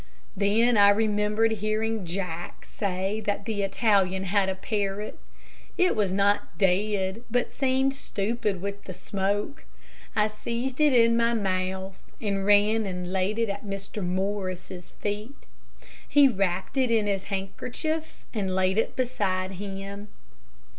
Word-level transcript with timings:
Then 0.35 0.77
I 0.77 0.89
remembered 0.89 1.51
hearing 1.51 2.07
Jack 2.07 2.65
say 2.65 3.19
that 3.27 3.45
the 3.45 3.61
Italian 3.61 4.23
had 4.23 4.49
a 4.49 4.55
parrot. 4.55 5.19
It 5.77 5.95
was 5.95 6.11
not 6.11 6.57
dead, 6.57 7.21
but 7.29 7.53
seemed 7.53 7.93
stupid 7.93 8.63
with 8.63 8.85
the 8.85 8.95
smoke. 8.95 9.63
I 10.15 10.27
seized 10.27 10.81
it 10.81 10.91
in 10.93 11.15
my 11.15 11.35
mouth, 11.35 12.01
and 12.19 12.47
ran 12.47 12.87
and 12.87 13.13
laid 13.13 13.37
it 13.37 13.47
at 13.49 13.63
Mr. 13.63 14.03
Morris's 14.03 14.89
feet. 14.89 15.35
He 16.09 16.27
wrapped 16.27 16.77
it 16.77 16.89
in 16.89 17.05
his 17.05 17.25
handkerchief, 17.25 18.25
and 18.33 18.55
laid 18.55 18.79
it 18.79 18.95
beside 18.95 19.51
him. 19.51 20.07